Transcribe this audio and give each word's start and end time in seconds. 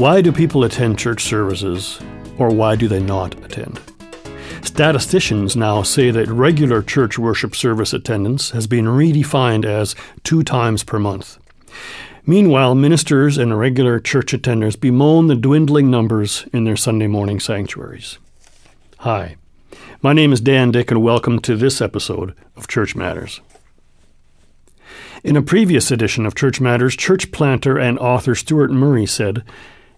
Why 0.00 0.22
do 0.22 0.32
people 0.32 0.64
attend 0.64 0.98
church 0.98 1.24
services, 1.24 2.00
or 2.38 2.48
why 2.48 2.74
do 2.74 2.88
they 2.88 3.02
not 3.02 3.34
attend? 3.44 3.82
Statisticians 4.62 5.56
now 5.56 5.82
say 5.82 6.10
that 6.10 6.26
regular 6.28 6.82
church 6.82 7.18
worship 7.18 7.54
service 7.54 7.92
attendance 7.92 8.52
has 8.52 8.66
been 8.66 8.86
redefined 8.86 9.66
as 9.66 9.94
two 10.24 10.42
times 10.42 10.84
per 10.84 10.98
month. 10.98 11.36
Meanwhile, 12.24 12.76
ministers 12.76 13.36
and 13.36 13.58
regular 13.58 14.00
church 14.00 14.32
attenders 14.32 14.80
bemoan 14.80 15.26
the 15.26 15.36
dwindling 15.36 15.90
numbers 15.90 16.46
in 16.50 16.64
their 16.64 16.76
Sunday 16.76 17.06
morning 17.06 17.38
sanctuaries. 17.38 18.16
Hi, 19.00 19.36
my 20.00 20.14
name 20.14 20.32
is 20.32 20.40
Dan 20.40 20.70
Dyck, 20.70 20.90
and 20.90 21.02
welcome 21.02 21.40
to 21.40 21.56
this 21.56 21.82
episode 21.82 22.34
of 22.56 22.68
Church 22.68 22.96
Matters. 22.96 23.42
In 25.22 25.36
a 25.36 25.42
previous 25.42 25.90
edition 25.90 26.24
of 26.24 26.34
Church 26.34 26.58
Matters, 26.58 26.96
church 26.96 27.30
planter 27.32 27.76
and 27.78 27.98
author 27.98 28.34
Stuart 28.34 28.70
Murray 28.70 29.04
said, 29.04 29.44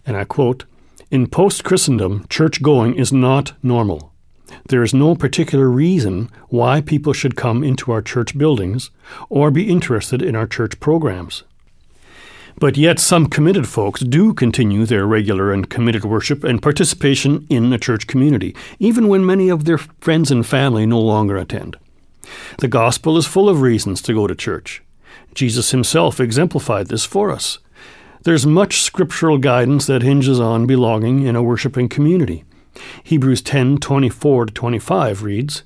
and 0.07 0.17
I 0.17 0.25
quote, 0.25 0.65
In 1.11 1.27
post 1.27 1.65
Christendom, 1.65 2.27
church 2.29 2.63
going 2.63 2.95
is 2.95 3.13
not 3.13 3.53
normal. 3.63 4.13
There 4.69 4.83
is 4.83 4.95
no 4.95 5.15
particular 5.15 5.69
reason 5.69 6.31
why 6.49 6.81
people 6.81 7.13
should 7.13 7.37
come 7.37 7.65
into 7.65 7.91
our 7.91 8.03
church 8.03 8.37
buildings 8.37 8.91
or 9.29 9.51
be 9.51 9.71
interested 9.71 10.23
in 10.23 10.37
our 10.37 10.47
church 10.47 10.79
programs. 10.81 11.45
But 12.59 12.77
yet, 12.77 12.99
some 13.01 13.29
committed 13.29 13.67
folks 13.67 14.03
do 14.03 14.35
continue 14.35 14.85
their 14.85 15.07
regular 15.07 15.53
and 15.53 15.71
committed 15.71 16.05
worship 16.05 16.45
and 16.45 16.63
participation 16.63 17.47
in 17.49 17.71
the 17.71 17.79
church 17.79 18.07
community, 18.07 18.55
even 18.79 19.09
when 19.09 19.25
many 19.25 19.49
of 19.49 19.65
their 19.65 19.79
friends 19.79 20.31
and 20.31 20.47
family 20.47 20.87
no 20.87 21.01
longer 21.01 21.37
attend. 21.37 21.77
The 22.59 22.69
gospel 22.69 23.17
is 23.17 23.27
full 23.27 23.49
of 23.49 23.63
reasons 23.63 24.03
to 24.03 24.15
go 24.15 24.27
to 24.27 24.35
church. 24.35 24.83
Jesus 25.35 25.71
himself 25.71 26.21
exemplified 26.21 26.89
this 26.89 27.05
for 27.05 27.31
us. 27.31 27.59
There's 28.25 28.47
much 28.47 28.83
scriptural 28.83 29.37
guidance 29.37 29.87
that 29.87 30.03
hinges 30.03 30.39
on 30.39 30.67
belonging 30.67 31.25
in 31.25 31.35
a 31.35 31.43
worshiping 31.43 31.89
community. 31.89 32.45
Hebrews 33.03 33.43
10:24 33.43 34.47
to 34.47 34.53
25 34.53 35.25
reads, 35.25 35.65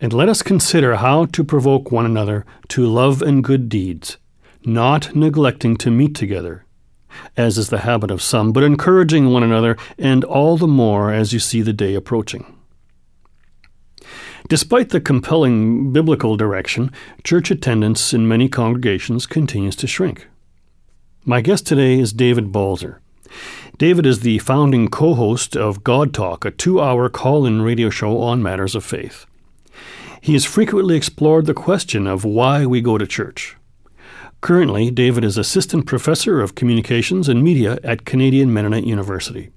"And 0.00 0.14
let 0.14 0.30
us 0.30 0.42
consider 0.42 0.96
how 0.96 1.26
to 1.26 1.44
provoke 1.44 1.92
one 1.92 2.06
another 2.06 2.46
to 2.68 2.86
love 2.86 3.20
and 3.20 3.44
good 3.44 3.68
deeds, 3.68 4.16
not 4.64 5.14
neglecting 5.14 5.76
to 5.76 5.90
meet 5.90 6.14
together, 6.14 6.64
as 7.36 7.58
is 7.58 7.68
the 7.68 7.80
habit 7.80 8.10
of 8.10 8.22
some, 8.22 8.50
but 8.50 8.64
encouraging 8.64 9.30
one 9.30 9.42
another, 9.42 9.76
and 9.98 10.24
all 10.24 10.56
the 10.56 10.66
more 10.66 11.12
as 11.12 11.34
you 11.34 11.38
see 11.38 11.60
the 11.60 11.74
day 11.74 11.94
approaching." 11.94 12.46
Despite 14.48 14.88
the 14.88 15.00
compelling 15.00 15.92
biblical 15.92 16.36
direction, 16.36 16.90
church 17.24 17.50
attendance 17.50 18.14
in 18.14 18.26
many 18.26 18.48
congregations 18.48 19.26
continues 19.26 19.76
to 19.76 19.86
shrink. 19.86 20.28
My 21.26 21.40
guest 21.40 21.66
today 21.66 21.98
is 21.98 22.12
David 22.12 22.52
Balzer. 22.52 23.00
David 23.78 24.04
is 24.04 24.20
the 24.20 24.40
founding 24.40 24.88
co 24.88 25.14
host 25.14 25.56
of 25.56 25.82
God 25.82 26.12
Talk, 26.12 26.44
a 26.44 26.50
two 26.50 26.82
hour 26.82 27.08
call 27.08 27.46
in 27.46 27.62
radio 27.62 27.88
show 27.88 28.20
on 28.20 28.42
matters 28.42 28.74
of 28.74 28.84
faith. 28.84 29.24
He 30.20 30.34
has 30.34 30.44
frequently 30.44 30.96
explored 30.96 31.46
the 31.46 31.54
question 31.54 32.06
of 32.06 32.26
why 32.26 32.66
we 32.66 32.82
go 32.82 32.98
to 32.98 33.06
church. 33.06 33.56
Currently, 34.42 34.90
David 34.90 35.24
is 35.24 35.38
Assistant 35.38 35.86
Professor 35.86 36.42
of 36.42 36.54
Communications 36.54 37.26
and 37.26 37.42
Media 37.42 37.78
at 37.82 38.04
Canadian 38.04 38.52
Mennonite 38.52 38.84
University. 38.84 39.48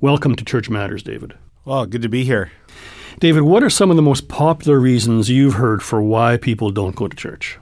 Welcome 0.00 0.34
to 0.36 0.44
Church 0.44 0.70
Matters, 0.70 1.02
David. 1.02 1.34
Well, 1.66 1.84
good 1.84 2.00
to 2.00 2.08
be 2.08 2.24
here. 2.24 2.50
David, 3.20 3.42
what 3.42 3.62
are 3.62 3.68
some 3.68 3.90
of 3.90 3.96
the 3.96 4.02
most 4.02 4.28
popular 4.28 4.80
reasons 4.80 5.28
you've 5.28 5.54
heard 5.54 5.82
for 5.82 6.00
why 6.00 6.38
people 6.38 6.70
don't 6.70 6.96
go 6.96 7.08
to 7.08 7.14
church? 7.14 7.58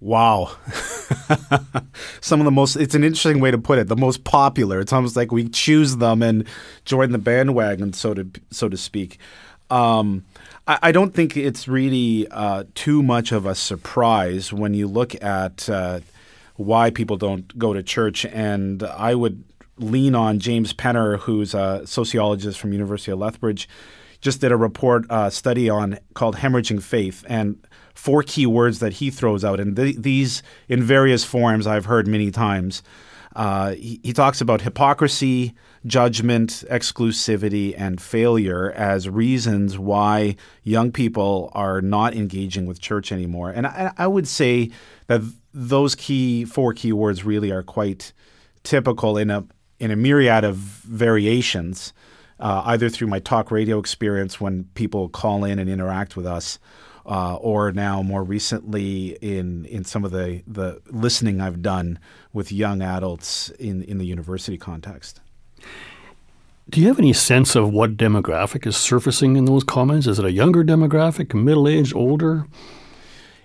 Wow. 0.00 0.52
Some 2.20 2.40
of 2.40 2.44
the 2.44 2.52
most, 2.52 2.76
it's 2.76 2.94
an 2.94 3.02
interesting 3.02 3.40
way 3.40 3.50
to 3.50 3.58
put 3.58 3.78
it, 3.78 3.88
the 3.88 3.96
most 3.96 4.24
popular. 4.24 4.78
It's 4.80 4.92
almost 4.92 5.16
like 5.16 5.32
we 5.32 5.48
choose 5.48 5.96
them 5.96 6.22
and 6.22 6.46
join 6.84 7.10
the 7.10 7.18
bandwagon, 7.18 7.92
so 7.92 8.14
to, 8.14 8.28
so 8.50 8.68
to 8.68 8.76
speak. 8.76 9.18
Um, 9.70 10.24
I, 10.66 10.78
I, 10.84 10.92
don't 10.92 11.14
think 11.14 11.36
it's 11.36 11.68
really 11.68 12.28
uh, 12.30 12.64
too 12.74 13.02
much 13.02 13.32
of 13.32 13.44
a 13.44 13.54
surprise 13.54 14.52
when 14.52 14.72
you 14.72 14.86
look 14.86 15.20
at 15.22 15.68
uh, 15.68 16.00
why 16.56 16.90
people 16.90 17.16
don't 17.16 17.58
go 17.58 17.74
to 17.74 17.82
church. 17.82 18.24
And 18.24 18.82
I 18.82 19.14
would 19.14 19.44
lean 19.78 20.14
on 20.14 20.38
James 20.38 20.72
Penner, 20.72 21.18
who's 21.18 21.54
a 21.54 21.86
sociologist 21.86 22.58
from 22.58 22.72
University 22.72 23.10
of 23.10 23.18
Lethbridge, 23.18 23.68
just 24.20 24.40
did 24.40 24.52
a 24.52 24.56
report 24.56 25.04
uh, 25.10 25.30
study 25.30 25.68
on 25.68 25.98
called 26.14 26.36
hemorrhaging 26.36 26.82
faith 26.82 27.24
and 27.28 27.58
four 27.98 28.22
key 28.22 28.46
words 28.46 28.78
that 28.78 28.92
he 28.94 29.10
throws 29.10 29.44
out 29.44 29.58
and 29.58 29.74
th- 29.74 29.96
these 29.96 30.40
in 30.68 30.80
various 30.80 31.24
forms 31.24 31.66
I've 31.66 31.86
heard 31.86 32.06
many 32.06 32.30
times. 32.30 32.80
Uh, 33.34 33.72
he, 33.72 34.00
he, 34.04 34.12
talks 34.12 34.40
about 34.40 34.60
hypocrisy, 34.60 35.52
judgment, 35.84 36.64
exclusivity, 36.70 37.74
and 37.76 38.00
failure 38.00 38.70
as 38.70 39.08
reasons 39.08 39.78
why 39.78 40.36
young 40.62 40.92
people 40.92 41.50
are 41.54 41.80
not 41.80 42.14
engaging 42.14 42.66
with 42.66 42.80
church 42.80 43.10
anymore. 43.10 43.50
And 43.50 43.66
I, 43.66 43.92
I 43.98 44.06
would 44.06 44.28
say 44.28 44.70
that 45.08 45.20
those 45.52 45.96
key 45.96 46.44
four 46.44 46.72
key 46.74 46.92
words 46.92 47.24
really 47.24 47.50
are 47.50 47.64
quite 47.64 48.12
typical 48.62 49.18
in 49.18 49.28
a 49.30 49.44
in 49.80 49.90
a 49.90 49.96
myriad 49.96 50.44
of 50.44 50.56
variations, 50.56 51.92
uh, 52.38 52.62
either 52.66 52.88
through 52.88 53.08
my 53.08 53.18
talk 53.18 53.50
radio 53.50 53.78
experience 53.78 54.40
when 54.40 54.64
people 54.74 55.08
call 55.08 55.44
in 55.44 55.58
and 55.58 55.68
interact 55.68 56.16
with 56.16 56.26
us, 56.26 56.60
uh, 57.08 57.36
or 57.36 57.72
now 57.72 58.02
more 58.02 58.22
recently 58.22 59.16
in 59.22 59.64
in 59.64 59.84
some 59.84 60.04
of 60.04 60.10
the 60.10 60.42
the 60.46 60.80
listening 60.90 61.40
I've 61.40 61.62
done 61.62 61.98
with 62.32 62.52
young 62.52 62.82
adults 62.82 63.48
in 63.58 63.82
in 63.82 63.98
the 63.98 64.06
university 64.06 64.58
context. 64.58 65.20
Do 66.70 66.82
you 66.82 66.88
have 66.88 66.98
any 66.98 67.14
sense 67.14 67.56
of 67.56 67.72
what 67.72 67.96
demographic 67.96 68.66
is 68.66 68.76
surfacing 68.76 69.36
in 69.36 69.46
those 69.46 69.64
comments? 69.64 70.06
Is 70.06 70.18
it 70.18 70.24
a 70.26 70.32
younger 70.32 70.62
demographic, 70.62 71.32
middle 71.32 71.66
aged, 71.66 71.96
older? 71.96 72.46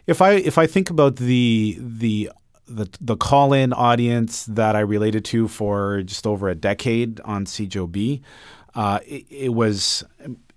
If 0.07 0.21
I 0.21 0.33
if 0.33 0.57
I 0.57 0.67
think 0.67 0.89
about 0.89 1.15
the 1.15 1.77
the 1.79 2.29
the 2.67 2.89
the 2.99 3.15
call 3.15 3.53
in 3.53 3.71
audience 3.71 4.45
that 4.47 4.75
I 4.75 4.81
related 4.81 5.23
to 5.25 5.47
for 5.47 6.01
just 6.03 6.27
over 6.27 6.49
a 6.49 6.55
decade 6.55 7.21
on 7.21 7.45
CJOB, 7.45 8.21
uh, 8.75 8.99
it, 9.05 9.25
it, 9.29 9.53
was. 9.53 10.03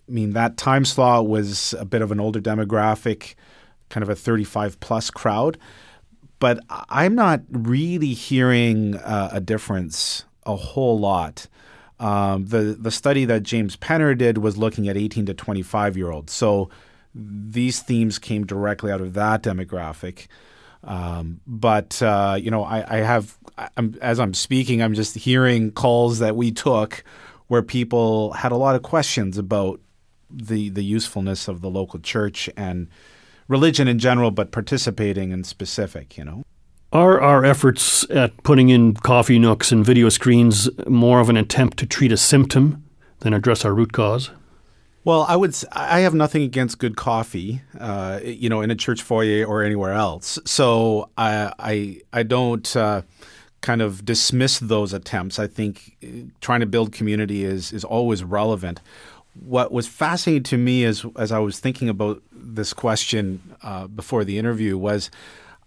I 0.09 0.13
mean, 0.13 0.33
that 0.35 0.57
time 0.57 0.85
slot 0.85 1.27
was 1.27 1.75
a 1.79 1.85
bit 1.85 2.03
of 2.03 2.13
an 2.13 2.21
older 2.21 2.41
demographic, 2.41 3.35
kind 3.89 4.03
of 4.03 4.09
a 4.09 4.15
35 4.15 4.79
plus 4.81 5.11
crowd. 5.11 5.59
But 6.39 6.61
I'm 6.69 7.15
not 7.15 7.41
really 7.51 8.13
hearing 8.13 8.97
uh, 8.97 9.31
a 9.33 9.41
difference 9.41 10.25
a 10.45 10.55
whole 10.55 10.99
lot. 10.99 11.49
Um, 11.99 12.47
the 12.47 12.77
the 12.79 12.91
study 12.91 13.25
that 13.25 13.43
James 13.43 13.77
Penner 13.77 14.17
did 14.17 14.39
was 14.39 14.59
looking 14.59 14.87
at 14.89 14.97
18 14.97 15.27
to 15.27 15.35
25 15.35 15.97
year 15.97 16.11
olds. 16.11 16.33
So 16.33 16.69
these 17.15 17.81
themes 17.81 18.19
came 18.19 18.45
directly 18.45 18.93
out 18.93 19.01
of 19.01 19.15
that 19.15 19.43
demographic. 19.43 20.27
Um, 20.85 21.41
but 21.47 22.01
uh, 22.03 22.39
you 22.41 22.51
know, 22.51 22.65
I, 22.65 22.99
I 22.99 22.99
have 22.99 23.39
I'm, 23.77 23.97
as 24.03 24.21
I'm 24.21 24.35
speaking, 24.35 24.83
I'm 24.83 24.95
just 24.95 25.15
hearing 25.15 25.73
calls 25.73 26.19
that 26.19 26.37
we 26.37 26.53
took 26.53 27.03
where 27.49 27.63
people 27.63 28.33
had 28.33 28.53
a 28.53 28.57
lot 28.57 28.77
of 28.77 28.83
questions 28.83 29.39
about 29.39 29.81
the 30.31 30.69
the 30.71 30.85
usefulness 30.85 31.49
of 31.49 31.61
the 31.61 31.71
local 31.71 32.01
church 32.01 32.51
and 32.57 32.89
religion 33.49 33.89
in 33.89 33.99
general, 33.99 34.31
but 34.31 34.51
participating 34.51 35.31
in 35.31 35.45
specific. 35.45 36.17
You 36.17 36.25
know. 36.25 36.43
Are 36.93 37.21
our 37.21 37.45
efforts 37.45 38.09
at 38.11 38.43
putting 38.43 38.69
in 38.69 38.95
coffee 38.95 39.39
nooks 39.39 39.73
and 39.73 39.85
video 39.85 40.09
screens 40.09 40.71
more 40.87 41.21
of 41.21 41.29
an 41.29 41.37
attempt 41.37 41.79
to 41.79 41.87
treat 41.87 42.13
a 42.13 42.17
symptom 42.17 42.85
than 43.21 43.35
address 43.35 43.65
our 43.65 43.75
root 43.75 43.93
cause? 43.93 44.31
Well, 45.07 45.25
I 45.29 45.37
would. 45.37 45.55
I 45.73 46.01
have 46.01 46.15
nothing 46.15 46.43
against 46.43 46.79
good 46.79 46.97
coffee, 46.97 47.63
uh, 47.79 48.21
you 48.25 48.49
know, 48.49 48.61
in 48.61 48.73
a 48.73 48.75
church 48.75 49.03
foyer 49.03 49.45
or 49.45 49.63
anywhere 49.63 49.93
else. 49.93 50.39
So 50.45 51.11
I 51.17 51.53
I, 51.61 52.01
I 52.13 52.23
don't 52.25 52.77
uh, 52.77 53.03
kind 53.61 53.83
of 53.83 54.05
dismiss 54.05 54.59
those 54.59 54.93
attempts. 54.93 55.39
I 55.39 55.47
think 55.47 55.97
uh, 56.03 56.29
trying 56.41 56.61
to 56.61 56.67
build 56.67 56.93
community 56.93 57.45
is 57.45 57.73
is 57.73 57.85
always 57.85 58.25
relevant. 58.25 58.81
What 59.41 59.73
was 59.73 59.87
fascinating 59.87 60.43
to 60.45 60.59
me 60.59 60.85
as 60.85 61.05
as 61.17 61.33
I 61.33 61.39
was 61.39 61.61
thinking 61.61 61.89
about 61.89 62.23
this 62.33 62.73
question 62.73 63.55
uh, 63.63 63.87
before 63.87 64.25
the 64.25 64.39
interview 64.39 64.79
was. 64.79 65.11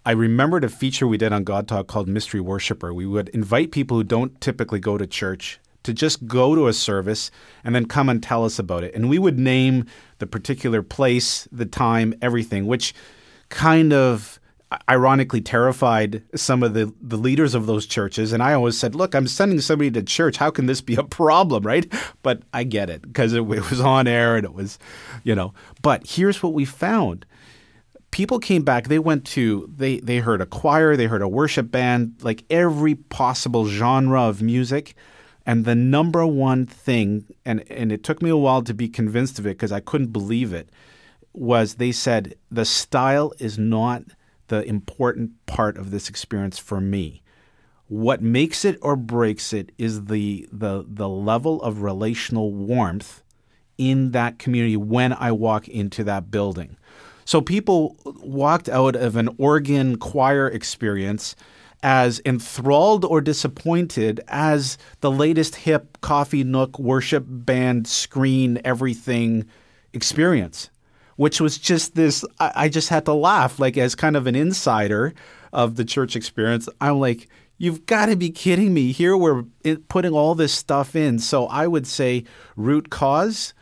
I 0.05 0.11
remembered 0.11 0.63
a 0.63 0.69
feature 0.69 1.05
we 1.05 1.17
did 1.17 1.33
on 1.33 1.43
God 1.43 1.67
Talk 1.67 1.87
called 1.87 2.07
Mystery 2.07 2.39
Worshipper. 2.39 2.93
We 2.93 3.05
would 3.05 3.29
invite 3.29 3.71
people 3.71 3.97
who 3.97 4.03
don't 4.03 4.39
typically 4.39 4.79
go 4.79 4.97
to 4.97 5.05
church 5.05 5.59
to 5.83 5.93
just 5.93 6.25
go 6.25 6.55
to 6.55 6.67
a 6.67 6.73
service 6.73 7.31
and 7.63 7.75
then 7.75 7.85
come 7.85 8.09
and 8.09 8.23
tell 8.23 8.45
us 8.45 8.59
about 8.59 8.83
it. 8.83 8.95
And 8.95 9.09
we 9.09 9.19
would 9.19 9.37
name 9.37 9.85
the 10.19 10.27
particular 10.27 10.81
place, 10.81 11.47
the 11.51 11.65
time, 11.65 12.13
everything, 12.21 12.65
which 12.65 12.93
kind 13.49 13.91
of 13.93 14.39
ironically 14.87 15.41
terrified 15.41 16.21
some 16.35 16.61
of 16.61 16.73
the, 16.73 16.93
the 17.01 17.17
leaders 17.17 17.55
of 17.55 17.65
those 17.65 17.87
churches. 17.87 18.33
And 18.33 18.43
I 18.43 18.53
always 18.53 18.77
said, 18.77 18.93
look, 18.93 19.15
I'm 19.15 19.27
sending 19.27 19.61
somebody 19.61 19.89
to 19.91 20.03
church. 20.03 20.37
How 20.37 20.51
can 20.51 20.67
this 20.67 20.81
be 20.81 20.95
a 20.95 21.03
problem, 21.03 21.63
right? 21.63 21.91
But 22.21 22.43
I 22.53 22.63
get 22.63 22.89
it 22.89 23.01
because 23.01 23.33
it, 23.33 23.39
it 23.41 23.69
was 23.69 23.79
on 23.79 24.07
air 24.07 24.35
and 24.35 24.45
it 24.45 24.53
was, 24.53 24.77
you 25.23 25.33
know. 25.33 25.53
But 25.81 26.05
here's 26.05 26.43
what 26.43 26.53
we 26.53 26.65
found 26.65 27.25
people 28.11 28.39
came 28.39 28.63
back. 28.63 28.87
They 28.87 28.99
went 28.99 29.25
to 29.27 29.71
they 29.75 29.99
they 29.99 30.17
heard 30.19 30.41
a 30.41 30.45
choir, 30.45 30.95
they 30.95 31.07
heard 31.07 31.21
a 31.21 31.27
worship 31.27 31.71
band, 31.71 32.15
like 32.21 32.43
every 32.49 32.95
possible 32.95 33.65
genre 33.67 34.23
of 34.23 34.41
music. 34.41 34.95
And 35.45 35.65
the 35.65 35.75
number 35.75 36.25
one 36.27 36.65
thing, 36.65 37.25
and 37.45 37.63
and 37.71 37.91
it 37.91 38.03
took 38.03 38.21
me 38.21 38.29
a 38.29 38.37
while 38.37 38.61
to 38.63 38.73
be 38.73 38.87
convinced 38.87 39.39
of 39.39 39.47
it 39.47 39.57
because 39.57 39.71
I 39.71 39.79
couldn't 39.79 40.13
believe 40.13 40.53
it, 40.53 40.69
was 41.33 41.75
they 41.75 41.91
said 41.91 42.35
the 42.51 42.65
style 42.65 43.33
is 43.39 43.57
not 43.57 44.03
the 44.49 44.63
important 44.63 45.31
part 45.45 45.77
of 45.77 45.91
this 45.91 46.09
experience 46.09 46.59
for 46.59 46.81
me. 46.81 47.23
What 47.87 48.21
makes 48.21 48.65
it 48.65 48.77
or 48.81 48.95
breaks 48.95 49.53
it 49.53 49.71
is 49.77 50.05
the 50.05 50.47
the 50.51 50.85
the 50.87 51.09
level 51.09 51.61
of 51.63 51.81
relational 51.81 52.53
warmth 52.53 53.23
in 53.77 54.11
that 54.11 54.37
community 54.37 54.77
when 54.77 55.13
I 55.13 55.31
walk 55.31 55.67
into 55.67 56.03
that 56.03 56.29
building. 56.29 56.77
So 57.25 57.41
people 57.41 57.95
walked 58.03 58.69
out 58.69 58.95
of 58.95 59.15
an 59.15 59.29
organ 59.37 59.97
choir 59.97 60.47
experience 60.47 61.35
as 61.81 62.21
enthralled 62.25 63.05
or 63.05 63.21
disappointed 63.21 64.19
as 64.27 64.77
the 64.99 65.09
latest 65.09 65.55
hip 65.55 65.97
coffee 66.01 66.43
nook 66.43 66.77
worship 66.77 67.23
band 67.27 67.87
screen 67.87 68.59
everything 68.65 69.45
experience 69.93 70.69
which 71.19 71.41
was 71.41 71.57
just 71.57 71.95
this 71.95 72.23
I, 72.39 72.51
I, 72.55 72.69
just 72.69 72.87
had 72.87 73.03
to 73.03 73.13
laugh 73.13 73.59
like 73.59 73.77
as 73.77 73.93
kind 73.93 74.15
of 74.15 74.25
an 74.25 74.35
insider 74.35 75.13
of 75.51 75.75
the 75.75 75.83
church 75.83 76.15
experience. 76.15 76.69
I'm 76.79 77.01
like 77.01 77.27
you've 77.57 77.85
got 77.85 78.05
to 78.05 78.15
be 78.15 78.29
kidding 78.29 78.73
me. 78.73 78.93
Here 78.93 79.17
we're 79.17 79.43
putting 79.89 80.13
all 80.13 80.33
this 80.33 80.53
stuff 80.53 80.95
in. 80.95 81.19
So 81.19 81.47
i 81.47 81.67
would 81.67 81.85
say 81.85 82.23
root 82.55 82.89
cause 82.89 83.53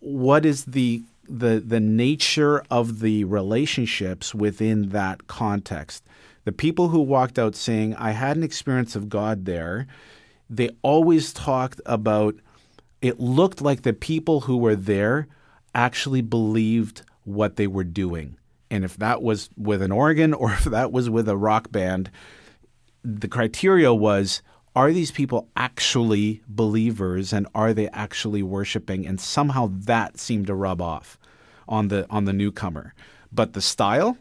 what 0.00 0.44
is 0.44 0.66
the 0.66 1.02
the 1.26 1.62
the 1.66 1.80
nature 1.80 2.62
of 2.70 3.00
the 3.00 3.24
relationships 3.24 4.34
within 4.34 4.90
that 4.90 5.26
context? 5.26 6.04
The 6.44 6.52
people 6.52 6.88
who 6.88 7.00
walked 7.00 7.38
out 7.38 7.54
saying, 7.54 7.94
I 7.94 8.10
had 8.10 8.36
an 8.36 8.42
experience 8.42 8.94
of 8.94 9.08
God 9.08 9.46
there, 9.46 9.86
they 10.50 10.68
always 10.82 11.32
talked 11.32 11.80
about 11.86 12.34
it 13.00 13.18
looked 13.18 13.62
like 13.62 13.80
the 13.80 13.94
people 13.94 14.40
who 14.40 14.58
were 14.58 14.76
there 14.76 15.26
actually 15.74 16.22
believed 16.22 17.02
what 17.24 17.56
they 17.56 17.66
were 17.66 17.84
doing. 17.84 18.36
And 18.70 18.84
if 18.84 18.96
that 18.96 19.22
was 19.22 19.50
with 19.56 19.82
an 19.82 19.92
organ 19.92 20.32
or 20.34 20.52
if 20.52 20.64
that 20.64 20.92
was 20.92 21.10
with 21.10 21.28
a 21.28 21.36
rock 21.36 21.70
band, 21.70 22.10
the 23.04 23.28
criteria 23.28 23.92
was 23.92 24.42
are 24.74 24.92
these 24.92 25.10
people 25.10 25.48
actually 25.54 26.42
believers 26.48 27.32
and 27.32 27.46
are 27.54 27.74
they 27.74 27.88
actually 27.88 28.42
worshiping? 28.42 29.06
And 29.06 29.20
somehow 29.20 29.70
that 29.70 30.18
seemed 30.18 30.46
to 30.46 30.54
rub 30.54 30.80
off 30.80 31.18
on 31.68 31.88
the 31.88 32.06
on 32.08 32.24
the 32.24 32.32
newcomer. 32.32 32.94
But 33.30 33.52
the 33.52 33.60
style, 33.60 34.16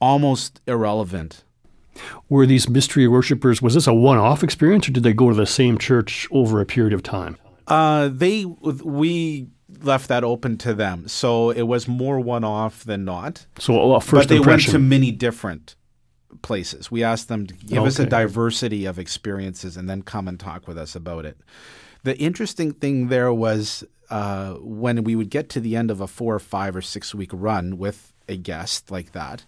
almost 0.00 0.60
irrelevant. 0.66 1.44
Were 2.28 2.44
these 2.44 2.68
mystery 2.68 3.06
worshippers, 3.06 3.62
was 3.62 3.74
this 3.74 3.86
a 3.86 3.94
one 3.94 4.18
off 4.18 4.42
experience 4.42 4.88
or 4.88 4.92
did 4.92 5.04
they 5.04 5.12
go 5.12 5.28
to 5.28 5.36
the 5.36 5.46
same 5.46 5.78
church 5.78 6.26
over 6.32 6.60
a 6.60 6.66
period 6.66 6.92
of 6.92 7.04
time? 7.04 7.36
Uh, 7.68 8.10
they, 8.12 8.44
we 8.44 9.48
left 9.82 10.08
that 10.08 10.24
open 10.24 10.56
to 10.58 10.74
them. 10.74 11.08
So 11.08 11.50
it 11.50 11.62
was 11.62 11.88
more 11.88 12.20
one 12.20 12.44
off 12.44 12.84
than 12.84 13.04
not. 13.04 13.46
So 13.58 13.94
a 13.94 14.00
first 14.00 14.12
But 14.24 14.28
they 14.28 14.36
impression. 14.36 14.72
went 14.72 14.84
to 14.84 14.88
many 14.88 15.10
different 15.10 15.76
places. 16.42 16.90
We 16.90 17.02
asked 17.02 17.28
them 17.28 17.46
to 17.46 17.54
give 17.54 17.78
okay. 17.78 17.86
us 17.86 17.98
a 17.98 18.06
diversity 18.06 18.86
of 18.86 18.98
experiences 18.98 19.76
and 19.76 19.88
then 19.88 20.02
come 20.02 20.28
and 20.28 20.38
talk 20.38 20.66
with 20.68 20.78
us 20.78 20.94
about 20.94 21.24
it. 21.24 21.38
The 22.02 22.16
interesting 22.18 22.72
thing 22.72 23.08
there 23.08 23.32
was 23.32 23.84
uh, 24.10 24.54
when 24.60 25.04
we 25.04 25.16
would 25.16 25.30
get 25.30 25.48
to 25.50 25.60
the 25.60 25.76
end 25.76 25.90
of 25.90 26.00
a 26.00 26.06
four 26.06 26.34
or 26.34 26.40
five 26.40 26.76
or 26.76 26.82
six 26.82 27.14
week 27.14 27.30
run 27.32 27.78
with 27.78 28.12
a 28.28 28.36
guest 28.36 28.90
like 28.90 29.12
that, 29.12 29.44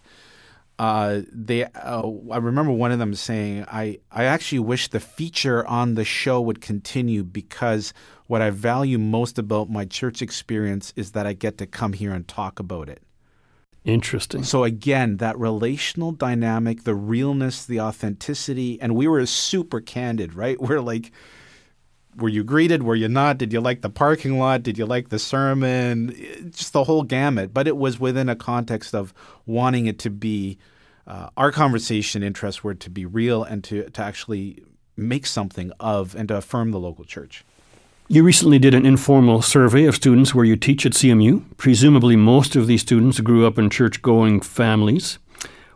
uh, 0.79 1.21
they 1.31 1.63
uh, 1.63 2.09
I 2.31 2.37
remember 2.37 2.71
one 2.71 2.91
of 2.91 2.99
them 2.99 3.15
saying, 3.15 3.65
I, 3.67 3.99
I 4.11 4.25
actually 4.25 4.59
wish 4.59 4.89
the 4.89 4.99
feature 4.99 5.65
on 5.65 5.95
the 5.95 6.05
show 6.05 6.39
would 6.41 6.61
continue 6.61 7.23
because 7.23 7.93
what 8.27 8.41
I 8.41 8.51
value 8.51 8.99
most 8.99 9.39
about 9.39 9.69
my 9.69 9.85
church 9.85 10.21
experience 10.21 10.93
is 10.95 11.11
that 11.11 11.25
I 11.25 11.33
get 11.33 11.57
to 11.59 11.65
come 11.65 11.93
here 11.93 12.13
and 12.13 12.27
talk 12.27 12.59
about 12.59 12.89
it. 12.89 13.01
Interesting. 13.85 14.43
So 14.43 14.65
again, 14.65 15.17
that 15.17 15.39
relational 15.39 16.11
dynamic, 16.11 16.83
the 16.83 16.93
realness, 16.93 17.65
the 17.65 17.79
authenticity, 17.79 18.79
and 18.81 18.95
we 18.95 19.07
were 19.07 19.25
super 19.25 19.79
candid, 19.79 20.33
right? 20.33 20.61
We're 20.61 20.81
like, 20.81 21.11
were 22.17 22.29
you 22.29 22.43
greeted? 22.43 22.83
Were 22.83 22.95
you 22.95 23.07
not? 23.07 23.37
Did 23.37 23.53
you 23.53 23.61
like 23.61 23.81
the 23.81 23.89
parking 23.89 24.39
lot? 24.39 24.63
Did 24.63 24.77
you 24.77 24.85
like 24.85 25.09
the 25.09 25.19
sermon? 25.19 26.15
Just 26.51 26.73
the 26.73 26.83
whole 26.83 27.03
gamut. 27.03 27.53
But 27.53 27.67
it 27.67 27.77
was 27.77 27.99
within 27.99 28.29
a 28.29 28.35
context 28.35 28.93
of 28.93 29.13
wanting 29.45 29.85
it 29.85 29.99
to 29.99 30.09
be 30.09 30.57
uh, 31.07 31.29
our 31.37 31.51
conversation 31.51 32.21
interests 32.21 32.63
were 32.63 32.75
to 32.75 32.89
be 32.89 33.05
real 33.05 33.43
and 33.43 33.63
to, 33.63 33.89
to 33.89 34.01
actually 34.01 34.61
make 34.97 35.25
something 35.25 35.71
of 35.79 36.15
and 36.15 36.27
to 36.27 36.35
affirm 36.35 36.71
the 36.71 36.79
local 36.79 37.05
church. 37.05 37.45
You 38.09 38.23
recently 38.23 38.59
did 38.59 38.73
an 38.73 38.85
informal 38.85 39.41
survey 39.41 39.85
of 39.85 39.95
students 39.95 40.33
where 40.33 40.45
you 40.45 40.55
teach 40.55 40.85
at 40.85 40.93
CMU. 40.93 41.43
Presumably, 41.57 42.15
most 42.15 42.55
of 42.55 42.67
these 42.67 42.81
students 42.81 43.19
grew 43.19 43.45
up 43.45 43.57
in 43.57 43.69
church 43.69 44.01
going 44.01 44.41
families. 44.41 45.17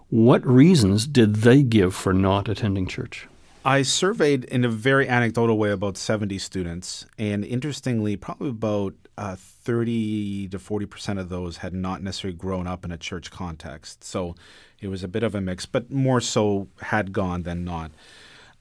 What 0.10 0.46
reasons 0.46 1.08
did 1.08 1.38
they 1.38 1.64
give 1.64 1.96
for 1.96 2.14
not 2.14 2.50
attending 2.50 2.88
church? 2.88 3.28
I 3.64 3.84
surveyed 3.84 4.46
in 4.46 4.66
a 4.66 4.70
very 4.70 5.08
anecdotal 5.08 5.56
way 5.56 5.70
about 5.70 5.96
70 5.96 6.40
students, 6.40 7.06
and 7.20 7.46
interestingly, 7.46 8.16
probably 8.16 8.50
about 8.50 8.96
uh, 9.20 9.36
30 9.38 10.48
to 10.48 10.58
40 10.58 10.86
percent 10.88 11.20
of 11.20 11.30
those 11.30 11.58
had 11.58 11.74
not 11.74 12.02
necessarily 12.02 12.36
grown 12.36 12.66
up 12.66 12.84
in 12.84 12.92
a 12.92 12.98
church 12.98 13.30
context. 13.30 14.04
So 14.04 14.36
it 14.80 14.88
was 14.88 15.04
a 15.04 15.08
bit 15.08 15.22
of 15.22 15.36
a 15.36 15.42
mix, 15.42 15.68
but 15.68 15.92
more 15.92 16.20
so 16.20 16.70
had 16.82 17.12
gone 17.14 17.44
than 17.44 17.64
not. 17.64 17.92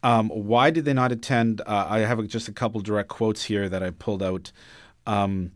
Um, 0.03 0.29
why 0.29 0.71
did 0.71 0.85
they 0.85 0.93
not 0.93 1.13
attend? 1.13 1.63
Uh, 1.63 1.87
I 1.89 2.01
have 2.01 2.27
just 2.29 2.49
a 2.49 2.53
couple 2.53 2.83
direct 2.83 3.09
quotes 3.09 3.45
here 3.45 3.71
that 3.71 3.83
I 3.83 3.91
pulled 3.91 4.23
out. 4.23 4.53
Um, 5.07 5.53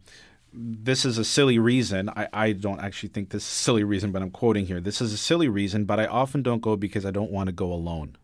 this 0.54 1.04
is 1.04 1.18
a 1.18 1.24
silly 1.24 1.58
reason. 1.58 2.08
I, 2.10 2.28
I, 2.32 2.52
don't 2.52 2.80
actually 2.80 3.08
think 3.10 3.30
this 3.30 3.42
is 3.42 3.48
a 3.48 3.52
silly 3.52 3.84
reason, 3.84 4.10
but 4.12 4.22
I'm 4.22 4.30
quoting 4.30 4.66
here. 4.66 4.80
This 4.80 5.00
is 5.00 5.12
a 5.12 5.18
silly 5.18 5.48
reason, 5.48 5.84
but 5.84 6.00
I 6.00 6.06
often 6.06 6.42
don't 6.42 6.62
go 6.62 6.76
because 6.76 7.04
I 7.04 7.10
don't 7.10 7.30
want 7.30 7.48
to 7.48 7.52
go 7.52 7.72
alone. 7.72 8.16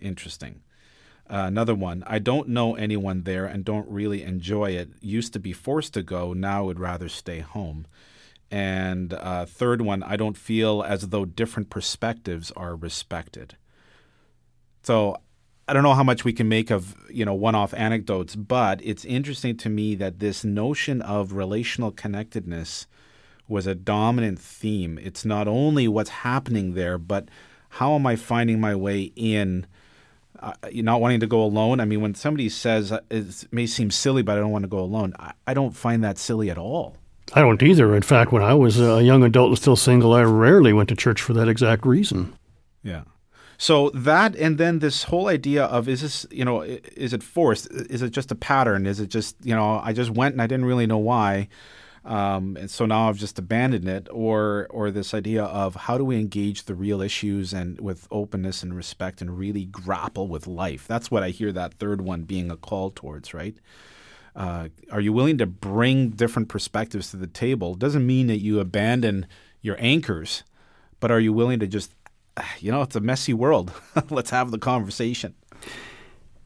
Interesting. 0.00 0.62
Uh, 1.30 1.44
another 1.46 1.74
one. 1.74 2.02
I 2.06 2.18
don't 2.18 2.48
know 2.48 2.74
anyone 2.74 3.24
there 3.24 3.44
and 3.44 3.64
don't 3.64 3.88
really 3.88 4.22
enjoy 4.22 4.70
it. 4.70 4.90
Used 5.00 5.32
to 5.34 5.38
be 5.38 5.52
forced 5.52 5.92
to 5.94 6.02
go. 6.02 6.32
Now 6.32 6.64
would 6.64 6.80
rather 6.80 7.08
stay 7.08 7.40
home. 7.40 7.86
And 8.50 9.12
uh, 9.12 9.44
third 9.44 9.82
one. 9.82 10.02
I 10.02 10.16
don't 10.16 10.38
feel 10.38 10.82
as 10.82 11.08
though 11.08 11.26
different 11.26 11.68
perspectives 11.68 12.50
are 12.52 12.74
respected. 12.74 13.56
So 14.82 15.18
I 15.68 15.74
don't 15.74 15.82
know 15.82 15.92
how 15.92 16.02
much 16.02 16.24
we 16.24 16.32
can 16.32 16.48
make 16.48 16.70
of 16.70 16.96
you 17.10 17.26
know 17.26 17.34
one-off 17.34 17.74
anecdotes, 17.74 18.34
but 18.34 18.80
it's 18.82 19.04
interesting 19.04 19.54
to 19.58 19.68
me 19.68 19.94
that 19.96 20.18
this 20.18 20.44
notion 20.44 21.02
of 21.02 21.34
relational 21.34 21.90
connectedness 21.90 22.86
was 23.48 23.66
a 23.66 23.74
dominant 23.74 24.38
theme. 24.38 24.98
It's 25.02 25.26
not 25.26 25.46
only 25.46 25.86
what's 25.86 26.10
happening 26.10 26.72
there, 26.72 26.96
but 26.96 27.28
how 27.70 27.94
am 27.94 28.06
I 28.06 28.16
finding 28.16 28.60
my 28.60 28.74
way 28.74 29.12
in? 29.14 29.66
Uh, 30.40 30.52
you're 30.70 30.84
not 30.84 31.00
wanting 31.00 31.20
to 31.20 31.26
go 31.26 31.42
alone. 31.42 31.80
I 31.80 31.84
mean, 31.84 32.00
when 32.00 32.14
somebody 32.14 32.48
says 32.48 32.92
uh, 32.92 33.00
it 33.10 33.44
may 33.50 33.66
seem 33.66 33.90
silly, 33.90 34.22
but 34.22 34.36
I 34.36 34.40
don't 34.40 34.50
want 34.50 34.64
to 34.64 34.68
go 34.68 34.78
alone, 34.78 35.14
I, 35.18 35.32
I, 35.46 35.54
don't 35.54 35.76
find 35.76 36.02
that 36.04 36.18
silly 36.18 36.50
at 36.50 36.58
all. 36.58 36.96
I 37.34 37.40
don't 37.40 37.62
either. 37.62 37.94
In 37.94 38.02
fact, 38.02 38.32
when 38.32 38.42
I 38.42 38.54
was 38.54 38.80
a 38.80 39.02
young 39.02 39.22
adult 39.22 39.48
and 39.48 39.58
still 39.58 39.76
single, 39.76 40.14
I 40.14 40.22
rarely 40.22 40.72
went 40.72 40.88
to 40.90 40.96
church 40.96 41.20
for 41.20 41.32
that 41.34 41.48
exact 41.48 41.84
reason. 41.84 42.36
Yeah. 42.82 43.02
So 43.58 43.90
that, 43.90 44.36
and 44.36 44.56
then 44.56 44.78
this 44.78 45.04
whole 45.04 45.26
idea 45.26 45.64
of 45.64 45.88
is 45.88 46.00
this, 46.00 46.24
you 46.30 46.44
know, 46.44 46.62
is 46.62 47.12
it 47.12 47.22
forced? 47.24 47.68
Is 47.72 48.02
it 48.02 48.10
just 48.10 48.30
a 48.30 48.36
pattern? 48.36 48.86
Is 48.86 49.00
it 49.00 49.08
just, 49.08 49.36
you 49.42 49.54
know, 49.54 49.80
I 49.82 49.92
just 49.92 50.10
went 50.10 50.34
and 50.34 50.40
I 50.40 50.46
didn't 50.46 50.66
really 50.66 50.86
know 50.86 50.98
why. 50.98 51.48
Um, 52.08 52.56
and 52.56 52.70
so 52.70 52.86
now 52.86 53.10
I've 53.10 53.18
just 53.18 53.38
abandoned 53.38 53.86
it, 53.86 54.08
or 54.10 54.66
or 54.70 54.90
this 54.90 55.12
idea 55.12 55.44
of 55.44 55.74
how 55.74 55.98
do 55.98 56.04
we 56.06 56.16
engage 56.16 56.64
the 56.64 56.74
real 56.74 57.02
issues 57.02 57.52
and 57.52 57.78
with 57.78 58.08
openness 58.10 58.62
and 58.62 58.74
respect 58.74 59.20
and 59.20 59.38
really 59.38 59.66
grapple 59.66 60.26
with 60.26 60.46
life. 60.46 60.86
That's 60.88 61.10
what 61.10 61.22
I 61.22 61.28
hear 61.28 61.52
that 61.52 61.74
third 61.74 62.00
one 62.00 62.22
being 62.22 62.50
a 62.50 62.56
call 62.56 62.90
towards, 62.90 63.34
right? 63.34 63.58
Uh, 64.34 64.68
are 64.90 65.02
you 65.02 65.12
willing 65.12 65.36
to 65.36 65.46
bring 65.46 66.08
different 66.08 66.48
perspectives 66.48 67.10
to 67.10 67.18
the 67.18 67.26
table? 67.26 67.74
Doesn't 67.74 68.06
mean 68.06 68.28
that 68.28 68.38
you 68.38 68.58
abandon 68.58 69.26
your 69.60 69.76
anchors, 69.78 70.44
but 71.00 71.10
are 71.10 71.20
you 71.20 71.34
willing 71.34 71.60
to 71.60 71.66
just, 71.66 71.92
you 72.58 72.72
know, 72.72 72.80
it's 72.80 72.96
a 72.96 73.00
messy 73.00 73.34
world. 73.34 73.72
Let's 74.10 74.30
have 74.30 74.50
the 74.50 74.58
conversation. 74.58 75.34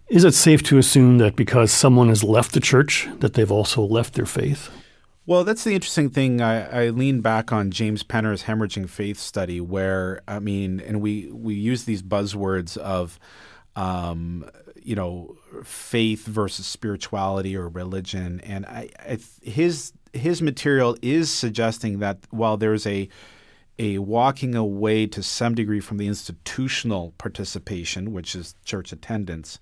Is 0.09 0.25
it 0.25 0.35
safe 0.35 0.63
to 0.65 0.79
assume 0.79 1.19
that 1.19 1.37
because 1.37 1.71
someone 1.71 2.09
has 2.09 2.25
left 2.25 2.53
the 2.53 2.61
church, 2.61 3.09
that 3.21 3.35
they've 3.35 3.53
also 3.53 3.83
left 3.83 4.15
their 4.15 4.27
faith? 4.27 4.71
Well, 5.25 5.45
that's 5.45 5.63
the 5.63 5.75
interesting 5.75 6.11
thing. 6.11 6.41
I, 6.41 6.87
I 6.87 6.89
lean 6.91 7.21
back 7.21 7.53
on 7.53 7.71
James 7.71 8.03
Penner's 8.03 8.45
hemorrhaging 8.45 8.89
faith 8.89 9.19
study, 9.19 9.61
where 9.61 10.21
I 10.27 10.41
mean, 10.41 10.81
and 10.81 11.01
we 11.01 11.31
we 11.31 11.55
use 11.55 11.85
these 11.85 12.03
buzzwords 12.03 12.77
of, 12.77 13.21
um, 13.77 14.51
you 14.83 14.97
know, 14.97 15.37
faith 15.63 16.27
versus 16.27 16.67
spirituality 16.67 17.57
or 17.57 17.69
religion, 17.69 18.41
and 18.41 18.67
I, 18.67 18.89
I 18.99 19.19
his 19.43 19.93
his 20.13 20.43
material 20.43 20.97
is 21.03 21.31
suggesting 21.31 22.01
that 22.01 22.19
while 22.31 22.57
there's 22.57 22.87
a 22.87 23.09
a 23.79 23.99
walking 23.99 24.57
away 24.57 25.07
to 25.07 25.23
some 25.23 25.55
degree 25.55 25.81
from 25.81 25.99
the 25.99 26.07
institutional 26.09 27.15
participation, 27.19 28.13
which 28.13 28.35
is 28.35 28.57
church 28.65 28.93
attendance, 28.93 29.61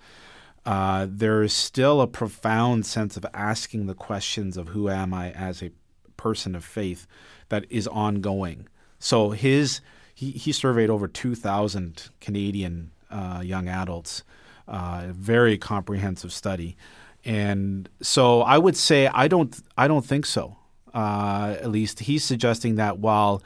uh, 0.66 1.06
there 1.08 1.42
is 1.42 1.52
still 1.52 2.00
a 2.00 2.06
profound 2.06 2.84
sense 2.86 3.16
of 3.16 3.24
asking 3.32 3.86
the 3.86 3.94
questions 3.94 4.56
of 4.56 4.68
who 4.68 4.88
am 4.88 5.14
I 5.14 5.30
as 5.32 5.62
a 5.62 5.72
person 6.16 6.54
of 6.54 6.64
faith 6.64 7.06
that 7.48 7.64
is 7.70 7.86
ongoing. 7.88 8.68
So 8.98 9.30
his 9.30 9.80
he, 10.14 10.32
he 10.32 10.52
surveyed 10.52 10.90
over 10.90 11.08
2,000 11.08 12.10
Canadian 12.20 12.90
uh, 13.10 13.40
young 13.42 13.68
adults, 13.68 14.22
uh, 14.68 15.06
very 15.10 15.56
comprehensive 15.56 16.32
study, 16.32 16.76
and 17.24 17.88
so 18.02 18.42
I 18.42 18.58
would 18.58 18.76
say 18.76 19.06
I 19.06 19.28
don't 19.28 19.58
I 19.76 19.88
don't 19.88 20.04
think 20.04 20.26
so. 20.26 20.56
Uh, 20.92 21.56
at 21.60 21.70
least 21.70 22.00
he's 22.00 22.24
suggesting 22.24 22.74
that 22.74 22.98
while 22.98 23.42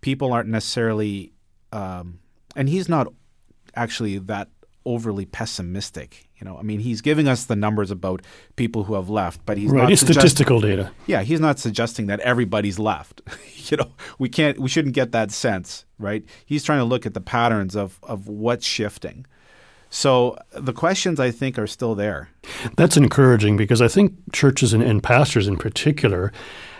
people 0.00 0.32
aren't 0.32 0.48
necessarily, 0.48 1.32
um, 1.72 2.20
and 2.54 2.68
he's 2.68 2.88
not 2.88 3.08
actually 3.74 4.18
that 4.18 4.48
overly 4.84 5.24
pessimistic. 5.26 6.28
You 6.38 6.44
know, 6.44 6.58
I 6.58 6.62
mean, 6.62 6.80
he's 6.80 7.00
giving 7.00 7.28
us 7.28 7.44
the 7.44 7.54
numbers 7.56 7.90
about 7.90 8.22
people 8.56 8.84
who 8.84 8.94
have 8.94 9.08
left, 9.08 9.44
but 9.46 9.56
he's 9.58 9.70
right. 9.70 9.82
not 9.82 9.92
It's 9.92 10.00
suggest- 10.00 10.20
statistical 10.20 10.60
data. 10.60 10.90
Yeah, 11.06 11.22
he's 11.22 11.40
not 11.40 11.58
suggesting 11.58 12.06
that 12.06 12.20
everybody's 12.20 12.78
left. 12.78 13.22
you 13.70 13.76
know, 13.76 13.92
we 14.18 14.28
can't, 14.28 14.58
we 14.58 14.68
shouldn't 14.68 14.94
get 14.94 15.12
that 15.12 15.30
sense, 15.30 15.84
right? 15.98 16.24
He's 16.44 16.64
trying 16.64 16.80
to 16.80 16.84
look 16.84 17.06
at 17.06 17.14
the 17.14 17.20
patterns 17.20 17.76
of 17.76 17.98
of 18.02 18.28
what's 18.28 18.66
shifting. 18.66 19.26
So 19.90 20.38
the 20.54 20.72
questions 20.72 21.20
I 21.20 21.30
think 21.30 21.58
are 21.58 21.66
still 21.66 21.94
there. 21.94 22.30
That's 22.76 22.96
encouraging 22.96 23.58
because 23.58 23.82
I 23.82 23.88
think 23.88 24.14
churches 24.32 24.72
and, 24.72 24.82
and 24.82 25.02
pastors 25.02 25.46
in 25.46 25.58
particular 25.58 26.32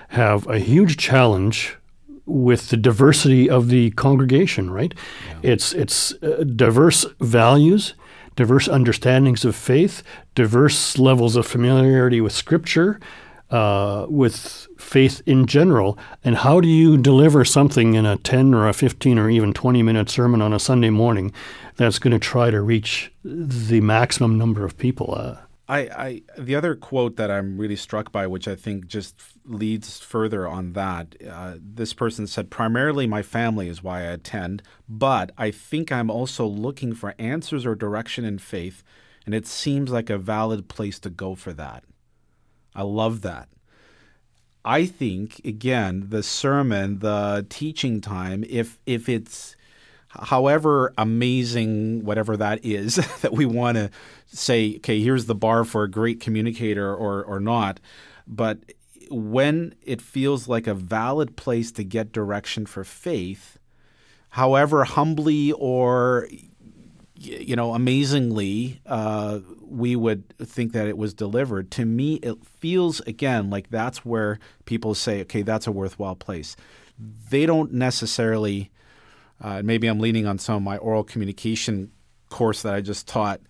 have 0.08 0.46
a 0.46 0.58
huge 0.58 0.96
challenge 0.96 1.76
with 2.26 2.68
the 2.68 2.76
diversity 2.76 3.48
of 3.48 3.68
the 3.68 3.90
congregation. 3.92 4.70
Right? 4.70 4.94
It's 5.42 5.72
it's 5.72 6.12
uh, 6.22 6.44
diverse 6.44 7.04
values, 7.20 7.94
diverse 8.36 8.68
understandings 8.68 9.44
of 9.44 9.56
faith, 9.56 10.02
diverse 10.34 10.98
levels 10.98 11.36
of 11.36 11.46
familiarity 11.46 12.20
with 12.20 12.32
Scripture. 12.32 13.00
Uh, 13.50 14.06
with 14.08 14.66
faith 14.78 15.20
in 15.26 15.44
general, 15.44 15.98
and 16.24 16.36
how 16.36 16.58
do 16.58 16.66
you 16.66 16.96
deliver 16.96 17.44
something 17.44 17.92
in 17.92 18.06
a 18.06 18.16
10 18.16 18.54
or 18.54 18.66
a 18.66 18.72
15 18.72 19.18
or 19.18 19.28
even 19.28 19.52
20 19.52 19.82
minute 19.82 20.08
sermon 20.08 20.40
on 20.40 20.54
a 20.54 20.58
Sunday 20.58 20.88
morning 20.88 21.30
that's 21.76 21.98
going 21.98 22.12
to 22.12 22.18
try 22.18 22.50
to 22.50 22.62
reach 22.62 23.12
the 23.22 23.82
maximum 23.82 24.38
number 24.38 24.64
of 24.64 24.78
people? 24.78 25.14
Uh, 25.14 25.36
I, 25.72 25.78
I 25.78 26.22
the 26.36 26.54
other 26.54 26.74
quote 26.74 27.16
that 27.16 27.30
I'm 27.30 27.56
really 27.56 27.76
struck 27.76 28.12
by, 28.12 28.26
which 28.26 28.46
I 28.46 28.54
think 28.54 28.86
just 28.86 29.14
leads 29.46 30.00
further 30.00 30.46
on 30.46 30.74
that. 30.74 31.16
Uh, 31.26 31.54
this 31.58 31.94
person 31.94 32.26
said, 32.26 32.50
"Primarily, 32.50 33.06
my 33.06 33.22
family 33.22 33.68
is 33.68 33.82
why 33.82 34.00
I 34.00 34.12
attend, 34.18 34.62
but 34.86 35.32
I 35.38 35.50
think 35.50 35.90
I'm 35.90 36.10
also 36.10 36.46
looking 36.46 36.92
for 36.94 37.14
answers 37.18 37.64
or 37.64 37.74
direction 37.74 38.22
in 38.26 38.38
faith, 38.38 38.84
and 39.24 39.34
it 39.34 39.46
seems 39.46 39.90
like 39.90 40.10
a 40.10 40.18
valid 40.18 40.68
place 40.68 40.98
to 41.00 41.10
go 41.10 41.34
for 41.34 41.54
that." 41.54 41.84
I 42.74 42.82
love 42.82 43.22
that. 43.22 43.48
I 44.66 44.84
think 44.84 45.40
again, 45.42 46.06
the 46.10 46.22
sermon, 46.22 46.98
the 46.98 47.46
teaching 47.48 48.02
time, 48.02 48.44
if 48.46 48.78
if 48.84 49.08
it's 49.08 49.56
however 50.20 50.92
amazing 50.98 52.04
whatever 52.04 52.36
that 52.36 52.64
is 52.64 52.96
that 53.22 53.32
we 53.32 53.46
want 53.46 53.76
to 53.76 53.90
say 54.26 54.76
okay 54.76 55.00
here's 55.00 55.26
the 55.26 55.34
bar 55.34 55.64
for 55.64 55.84
a 55.84 55.90
great 55.90 56.20
communicator 56.20 56.94
or 56.94 57.24
or 57.24 57.40
not. 57.40 57.80
But 58.26 58.58
when 59.10 59.74
it 59.82 60.00
feels 60.00 60.48
like 60.48 60.66
a 60.66 60.74
valid 60.74 61.36
place 61.36 61.70
to 61.72 61.84
get 61.84 62.12
direction 62.12 62.64
for 62.66 62.84
faith 62.84 63.58
however 64.30 64.84
humbly 64.84 65.52
or 65.52 66.28
you 67.14 67.54
know 67.54 67.74
amazingly 67.74 68.80
uh, 68.86 69.38
we 69.60 69.94
would 69.94 70.28
think 70.38 70.72
that 70.72 70.88
it 70.88 70.96
was 70.98 71.14
delivered 71.14 71.70
to 71.70 71.84
me 71.84 72.14
it 72.16 72.44
feels 72.44 73.00
again 73.00 73.50
like 73.50 73.70
that's 73.70 74.04
where 74.04 74.38
people 74.64 74.94
say 74.94 75.20
okay 75.22 75.42
that's 75.42 75.66
a 75.66 75.72
worthwhile 75.72 76.16
place. 76.16 76.56
They 77.30 77.46
don't 77.46 77.72
necessarily 77.72 78.70
uh, 79.42 79.60
maybe 79.62 79.88
I'm 79.88 80.00
leaning 80.00 80.26
on 80.26 80.38
some 80.38 80.56
of 80.56 80.62
my 80.62 80.78
oral 80.78 81.04
communication 81.04 81.90
course 82.30 82.62
that 82.62 82.74
I 82.74 82.80
just 82.80 83.06
taught. 83.06 83.40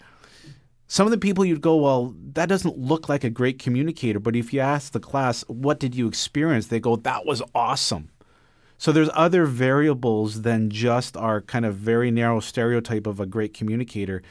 Some 0.89 1.07
of 1.07 1.11
the 1.11 1.19
people 1.19 1.45
you'd 1.45 1.61
go, 1.61 1.77
well, 1.77 2.15
that 2.33 2.49
doesn't 2.49 2.77
look 2.77 3.09
like 3.09 3.25
a 3.25 3.31
great 3.31 3.59
communicator. 3.59 4.19
But 4.19 4.35
if 4.35 4.53
you 4.53 4.61
ask 4.61 4.93
the 4.93 5.01
class, 5.01 5.43
what 5.49 5.79
did 5.79 5.95
you 5.95 6.09
experience? 6.09 6.67
They 6.67 6.81
go, 6.81 6.97
that 6.97 7.25
was 7.25 7.43
awesome. 7.55 8.11
So 8.79 8.91
there's 8.91 9.11
other 9.15 9.47
variables 9.47 10.43
than 10.43 10.69
just 10.69 11.17
our 11.17 11.41
kind 11.41 11.65
of 11.65 11.77
very 11.77 12.11
narrow 12.11 12.41
stereotype 12.41 13.07
of 13.07 13.21
a 13.21 13.27
great 13.27 13.55
communicator. 13.55 14.23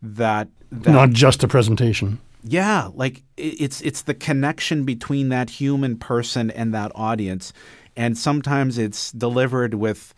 That, 0.00 0.48
that 0.72 0.90
not 0.90 1.10
just 1.10 1.44
a 1.44 1.48
presentation. 1.48 2.18
yeah, 2.42 2.88
like 2.94 3.22
it's 3.36 3.80
it's 3.82 4.02
the 4.02 4.14
connection 4.14 4.84
between 4.84 5.28
that 5.28 5.50
human 5.50 5.98
person 5.98 6.50
and 6.50 6.72
that 6.72 6.92
audience, 6.94 7.52
and 7.96 8.16
sometimes 8.16 8.78
it's 8.78 9.12
delivered 9.12 9.74
with 9.74 10.14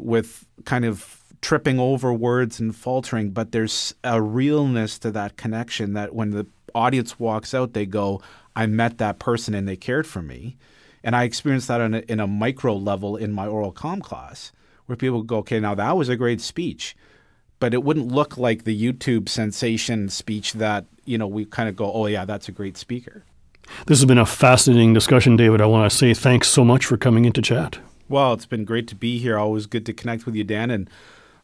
with 0.00 0.46
kind 0.64 0.84
of 0.84 1.22
tripping 1.40 1.78
over 1.78 2.12
words 2.12 2.60
and 2.60 2.74
faltering, 2.74 3.30
but 3.30 3.52
there's 3.52 3.94
a 4.04 4.20
realness 4.20 4.98
to 4.98 5.10
that 5.10 5.36
connection 5.36 5.94
that 5.94 6.14
when 6.14 6.30
the 6.30 6.46
audience 6.74 7.18
walks 7.18 7.54
out, 7.54 7.72
they 7.72 7.86
go, 7.86 8.20
"I 8.54 8.66
met 8.66 8.98
that 8.98 9.18
person 9.18 9.54
and 9.54 9.66
they 9.66 9.76
cared 9.76 10.06
for 10.06 10.22
me," 10.22 10.56
and 11.02 11.16
I 11.16 11.24
experienced 11.24 11.68
that 11.68 11.80
on 11.80 11.94
a, 11.94 11.98
in 12.00 12.20
a 12.20 12.26
micro 12.26 12.74
level 12.74 13.16
in 13.16 13.32
my 13.32 13.46
oral 13.46 13.72
com 13.72 14.00
class, 14.00 14.52
where 14.86 14.96
people 14.96 15.22
go, 15.22 15.38
"Okay, 15.38 15.60
now 15.60 15.74
that 15.74 15.96
was 15.96 16.08
a 16.08 16.16
great 16.16 16.40
speech." 16.40 16.96
but 17.60 17.74
it 17.74 17.84
wouldn't 17.84 18.08
look 18.08 18.36
like 18.36 18.64
the 18.64 18.92
YouTube 18.92 19.28
sensation 19.28 20.08
speech 20.08 20.54
that 20.54 20.86
you 21.04 21.16
know 21.16 21.28
we 21.28 21.44
kind 21.44 21.68
of 21.68 21.76
go, 21.76 21.92
oh 21.92 22.06
yeah, 22.06 22.24
that's 22.24 22.48
a 22.48 22.52
great 22.52 22.76
speaker. 22.76 23.24
This 23.86 24.00
has 24.00 24.06
been 24.06 24.18
a 24.18 24.26
fascinating 24.26 24.94
discussion, 24.94 25.36
David. 25.36 25.60
I 25.60 25.66
want 25.66 25.88
to 25.88 25.96
say 25.96 26.12
thanks 26.12 26.48
so 26.48 26.64
much 26.64 26.86
for 26.86 26.96
coming 26.96 27.24
into 27.24 27.40
chat. 27.40 27.78
Well, 28.10 28.32
it's 28.34 28.44
been 28.44 28.64
great 28.64 28.88
to 28.88 28.96
be 28.96 29.18
here. 29.18 29.38
Always 29.38 29.66
good 29.66 29.86
to 29.86 29.92
connect 29.92 30.26
with 30.26 30.34
you, 30.34 30.42
Dan, 30.44 30.70
and 30.70 30.90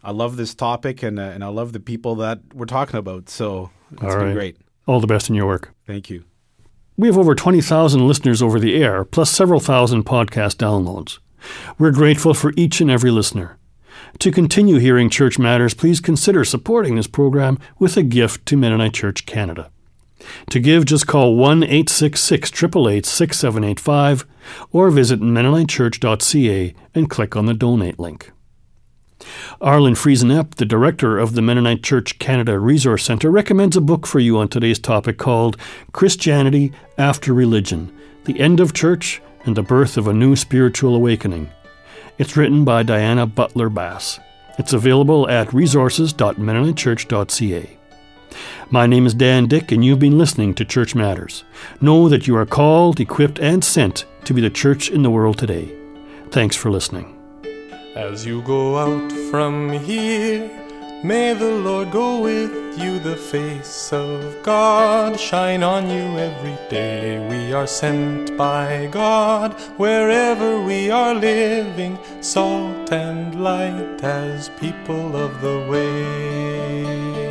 I 0.02 0.10
love 0.10 0.36
this 0.36 0.52
topic 0.54 1.02
and 1.02 1.18
uh, 1.18 1.22
and 1.22 1.42
I 1.44 1.48
love 1.48 1.72
the 1.72 1.80
people 1.80 2.16
that 2.16 2.40
we're 2.52 2.66
talking 2.66 2.96
about. 2.96 3.28
So 3.28 3.70
it's 3.92 4.02
All 4.02 4.10
been 4.10 4.18
right. 4.26 4.34
great. 4.34 4.56
All 4.86 5.00
the 5.00 5.06
best 5.06 5.28
in 5.28 5.34
your 5.36 5.46
work. 5.46 5.72
Thank 5.86 6.10
you. 6.10 6.24
We 6.96 7.08
have 7.08 7.18
over 7.18 7.34
20,000 7.34 8.08
listeners 8.08 8.40
over 8.42 8.58
the 8.58 8.82
air, 8.82 9.04
plus 9.04 9.30
several 9.30 9.60
thousand 9.60 10.04
podcast 10.04 10.56
downloads. 10.56 11.18
We're 11.78 11.90
grateful 11.92 12.34
for 12.34 12.52
each 12.56 12.80
and 12.80 12.90
every 12.90 13.10
listener. 13.10 13.58
To 14.20 14.30
continue 14.32 14.78
hearing 14.78 15.10
Church 15.10 15.38
Matters, 15.38 15.74
please 15.74 16.00
consider 16.00 16.44
supporting 16.44 16.96
this 16.96 17.06
program 17.06 17.58
with 17.78 17.96
a 17.96 18.02
gift 18.02 18.46
to 18.46 18.56
Mennonite 18.56 18.94
Church 18.94 19.26
Canada. 19.26 19.70
To 20.50 20.60
give, 20.60 20.84
just 20.84 21.06
call 21.06 21.36
1 21.36 21.62
866 21.62 22.50
888 22.50 23.06
6785 23.06 24.26
or 24.72 24.90
visit 24.90 25.20
MennoniteChurch.ca 25.20 26.74
and 26.94 27.10
click 27.10 27.36
on 27.36 27.46
the 27.46 27.54
donate 27.54 27.98
link. 27.98 28.32
Arlyn 29.60 29.96
Friesen 29.96 30.30
Epp, 30.30 30.56
the 30.56 30.66
director 30.66 31.18
of 31.18 31.34
the 31.34 31.42
Mennonite 31.42 31.82
Church 31.82 32.18
Canada 32.18 32.58
Resource 32.58 33.04
Centre, 33.04 33.30
recommends 33.30 33.76
a 33.76 33.80
book 33.80 34.06
for 34.06 34.20
you 34.20 34.38
on 34.38 34.48
today's 34.48 34.78
topic 34.78 35.18
called 35.18 35.56
Christianity 35.92 36.72
After 36.98 37.32
Religion 37.32 37.90
The 38.24 38.38
End 38.38 38.60
of 38.60 38.74
Church 38.74 39.22
and 39.44 39.56
the 39.56 39.62
Birth 39.62 39.96
of 39.96 40.06
a 40.06 40.12
New 40.12 40.36
Spiritual 40.36 40.94
Awakening. 40.94 41.48
It's 42.18 42.36
written 42.36 42.64
by 42.64 42.82
Diana 42.82 43.26
Butler 43.26 43.70
Bass. 43.70 44.20
It's 44.58 44.72
available 44.72 45.28
at 45.28 45.52
resources.mennonitechurch.ca. 45.52 47.76
My 48.70 48.86
name 48.86 49.06
is 49.06 49.14
Dan 49.14 49.46
Dyck, 49.46 49.70
and 49.70 49.84
you've 49.84 49.98
been 49.98 50.18
listening 50.18 50.54
to 50.54 50.64
Church 50.64 50.94
Matters. 50.94 51.44
Know 51.80 52.08
that 52.08 52.26
you 52.26 52.36
are 52.36 52.46
called, 52.46 52.98
equipped, 52.98 53.38
and 53.38 53.62
sent 53.62 54.04
to 54.24 54.34
be 54.34 54.40
the 54.40 54.50
church 54.50 54.90
in 54.90 55.02
the 55.02 55.10
world 55.10 55.38
today. 55.38 55.72
Thanks 56.30 56.56
for 56.56 56.70
listening. 56.70 57.16
As 57.94 58.26
you 58.26 58.42
go 58.42 58.76
out 58.76 59.12
from 59.30 59.70
here, 59.72 60.50
may 61.04 61.32
the 61.32 61.50
Lord 61.50 61.90
go 61.92 62.20
with 62.20 62.78
you, 62.78 62.98
the 62.98 63.16
face 63.16 63.92
of 63.92 64.42
God 64.42 65.18
shine 65.18 65.62
on 65.62 65.88
you 65.88 66.18
every 66.18 66.58
day. 66.68 67.26
We 67.30 67.52
are 67.52 67.66
sent 67.66 68.36
by 68.36 68.88
God 68.90 69.54
wherever 69.78 70.60
we 70.60 70.90
are 70.90 71.14
living, 71.14 71.98
salt 72.20 72.92
and 72.92 73.42
light 73.42 74.02
as 74.02 74.50
people 74.60 75.16
of 75.16 75.40
the 75.40 75.66
way. 75.70 77.25